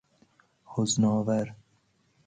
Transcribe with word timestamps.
حزن 0.65 1.03
آور 1.05 1.53